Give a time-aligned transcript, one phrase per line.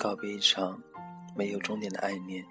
[0.00, 0.82] 告别一场
[1.36, 2.42] 没有终点的爱恋。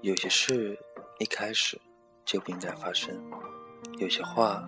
[0.00, 0.74] 有些事
[1.18, 1.78] 一开始
[2.24, 3.14] 就不应该发生，
[3.98, 4.66] 有些话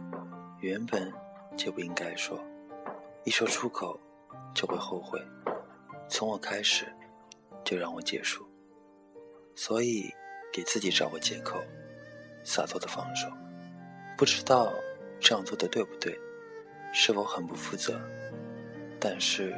[0.61, 1.11] 原本
[1.57, 2.39] 就不应该说，
[3.25, 3.99] 一说出口
[4.55, 5.19] 就会后悔。
[6.11, 6.85] 从我开始，
[7.65, 8.47] 就让我结束。
[9.55, 10.13] 所以，
[10.53, 11.59] 给自己找个借口，
[12.45, 13.29] 洒脱的放手。
[14.19, 14.71] 不知道
[15.19, 16.21] 这样做的对不对，
[16.93, 17.99] 是否很不负责？
[19.01, 19.55] 但是，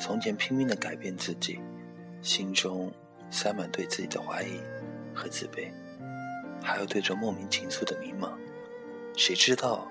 [0.00, 1.60] 从前拼命的改变自己，
[2.26, 2.92] 心中
[3.30, 4.60] 塞满对自己的怀疑
[5.14, 5.70] 和自卑，
[6.60, 8.32] 还有对这莫名情愫的迷茫。
[9.16, 9.86] 谁知道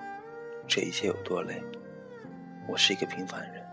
[0.67, 1.63] 这一切有多累？
[2.67, 3.65] 我是一个平凡人。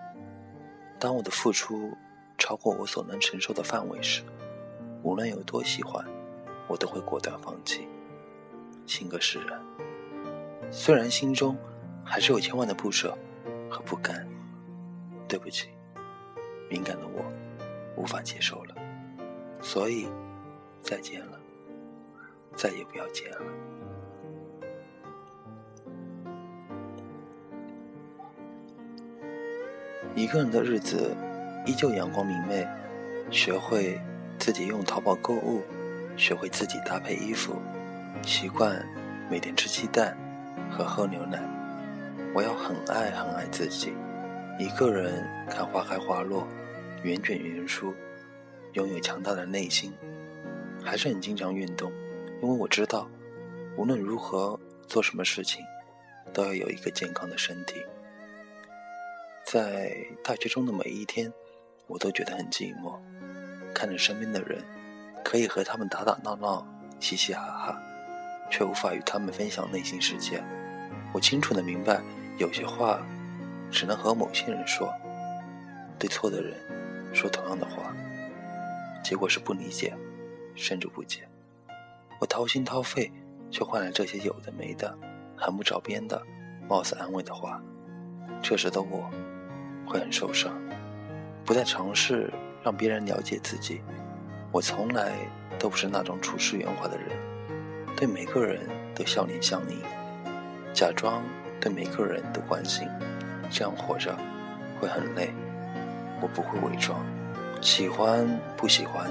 [0.96, 1.92] 当我的付出
[2.38, 4.22] 超过我所能承受的范围时，
[5.02, 6.06] 无论有多喜欢，
[6.68, 7.88] 我都会果断放弃。
[8.86, 9.60] 性格使然，
[10.70, 11.58] 虽然心中
[12.04, 13.18] 还是有千万的不舍
[13.68, 14.24] 和不甘。
[15.26, 15.70] 对不起，
[16.70, 17.24] 敏感的我
[17.96, 18.74] 无法接受了，
[19.60, 20.08] 所以
[20.80, 21.38] 再见了，
[22.56, 23.42] 再也不要见了。
[30.14, 31.16] 一个人的日子
[31.66, 32.66] 依旧阳光明媚，
[33.30, 34.00] 学会。
[34.38, 35.62] 自己用淘宝购物，
[36.16, 37.54] 学会自己搭配衣服，
[38.24, 38.84] 习惯
[39.30, 40.18] 每天吃鸡蛋
[40.68, 41.40] 和喝牛奶。
[42.34, 43.92] 我要很爱很爱自己，
[44.58, 46.48] 一个人看花开花落，
[47.02, 47.94] 圆卷圆舒，
[48.74, 49.92] 拥有强大的内心。
[50.84, 51.92] 还是很经常运动，
[52.42, 53.08] 因为我知道，
[53.76, 54.58] 无论如何
[54.88, 55.64] 做什么事情，
[56.32, 57.76] 都要有一个健康的身体。
[59.44, 61.32] 在大学中的每一天，
[61.86, 62.98] 我都觉得很寂寞。
[63.72, 64.62] 看着身边的人，
[65.24, 66.66] 可以和他们打打闹闹、
[66.98, 67.82] 嘻嘻哈哈，
[68.50, 70.42] 却无法与他们分享内心世界。
[71.12, 72.02] 我清楚的明白，
[72.38, 73.06] 有些话
[73.70, 74.92] 只能和某些人说。
[75.98, 76.56] 对错的人
[77.12, 77.94] 说同样的话，
[79.02, 79.94] 结果是不理解，
[80.54, 81.28] 甚至不解。
[82.20, 83.12] 我掏心掏肺，
[83.50, 84.96] 却换来这些有的没的、
[85.36, 86.20] 很不着边的、
[86.68, 87.62] 貌似安慰的话。
[88.42, 89.10] 这时的我
[89.86, 90.52] 会很受伤，
[91.44, 92.32] 不再尝试。
[92.64, 93.80] 让别人了解自己，
[94.52, 95.14] 我从来
[95.58, 97.08] 都不是那种处事圆滑的人，
[97.96, 98.60] 对每个人
[98.94, 99.78] 都笑脸相迎，
[100.72, 101.24] 假装
[101.60, 102.86] 对每个人都关心，
[103.50, 104.16] 这样活着
[104.80, 105.34] 会很累。
[106.22, 107.04] 我不会伪装，
[107.60, 109.10] 喜欢不喜欢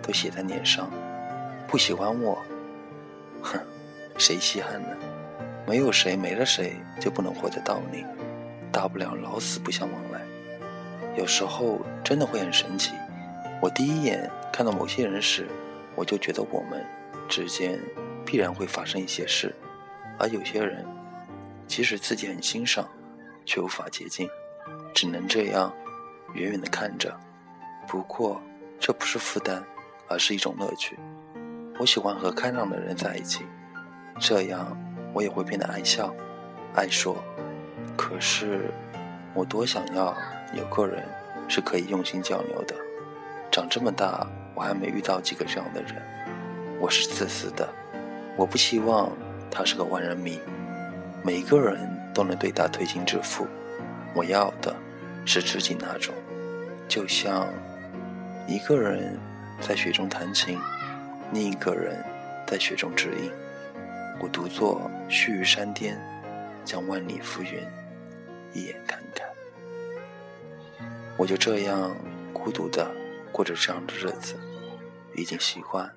[0.00, 0.88] 都写在脸上，
[1.66, 2.38] 不喜欢我，
[3.42, 3.60] 哼，
[4.16, 4.88] 谁稀罕呢？
[5.66, 8.04] 没有谁没了谁就不能活的道理，
[8.70, 10.20] 大不了老死不相往来。
[11.16, 12.92] 有时候真的会很神奇，
[13.60, 15.48] 我第一眼看到某些人时，
[15.96, 16.84] 我就觉得我们
[17.28, 17.80] 之间
[18.24, 19.54] 必然会发生一些事，
[20.18, 20.84] 而有些人，
[21.66, 22.88] 即使自己很欣赏，
[23.44, 24.28] 却无法接近，
[24.94, 25.72] 只能这样
[26.34, 27.18] 远远的看着。
[27.88, 28.40] 不过
[28.78, 29.62] 这不是负担，
[30.08, 30.98] 而是一种乐趣。
[31.78, 33.44] 我喜欢和开朗的人在一起，
[34.20, 34.76] 这样
[35.12, 36.14] 我也会变得爱笑、
[36.74, 37.16] 爱说。
[37.96, 38.70] 可是
[39.34, 40.16] 我多想要。
[40.56, 41.04] 有个人
[41.48, 42.76] 是可以用心交流的。
[43.50, 44.24] 长这么大，
[44.54, 46.00] 我还没遇到几个这样的人。
[46.78, 47.68] 我是自私的，
[48.36, 49.10] 我不希望
[49.50, 50.38] 他是个万人迷，
[51.24, 53.48] 每一个人都能对他推心置腹。
[54.14, 54.72] 我要的
[55.24, 56.14] 是知己那种，
[56.88, 57.48] 就像
[58.46, 59.18] 一个人
[59.60, 60.58] 在雪中弹琴，
[61.32, 62.04] 另一个人
[62.46, 63.32] 在雪中指引。
[64.20, 65.98] 我独坐须臾山巅，
[66.64, 67.60] 将万里浮云
[68.52, 69.28] 一眼看看。
[71.16, 71.96] 我就这样
[72.32, 72.88] 孤独的
[73.32, 74.36] 过着这样的日子，
[75.16, 75.90] 已经习惯，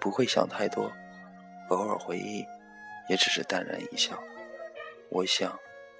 [0.00, 0.90] 不会想太多，
[1.68, 2.46] 偶尔回忆，
[3.08, 4.18] 也只是淡然一笑。
[5.10, 5.58] 我想，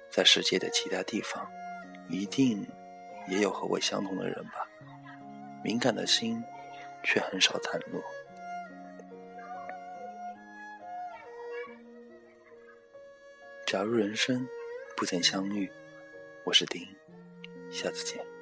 [0.09, 1.47] 在世界的其他地方，
[2.09, 2.67] 一定
[3.27, 4.67] 也有和我相同的人吧。
[5.63, 6.43] 敏感的心，
[7.03, 8.03] 却很少袒露。
[13.65, 14.47] 假如人生
[14.95, 15.71] 不曾相遇，
[16.43, 16.81] 我是丁，
[17.71, 18.34] 下次见。